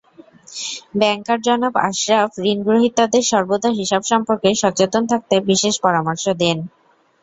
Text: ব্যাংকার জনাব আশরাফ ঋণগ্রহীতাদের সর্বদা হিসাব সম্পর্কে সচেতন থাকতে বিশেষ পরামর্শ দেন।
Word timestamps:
ব্যাংকার 0.95 1.39
জনাব 1.41 1.73
আশরাফ 1.87 2.31
ঋণগ্রহীতাদের 2.45 3.23
সর্বদা 3.31 3.69
হিসাব 3.79 4.01
সম্পর্কে 4.11 4.49
সচেতন 4.61 5.03
থাকতে 5.11 5.35
বিশেষ 5.49 5.75
পরামর্শ 5.85 6.25
দেন। 6.41 6.57